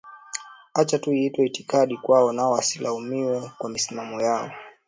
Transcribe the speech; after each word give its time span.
Acha 0.79 0.97
tu 1.03 1.09
iitwe 1.13 1.43
itikadi 1.45 1.97
kwao 1.97 2.31
na 2.33 2.45
wasilaumiwe 2.49 3.51
kwa 3.57 3.69
misimamo 3.69 4.21
yao 4.21 4.51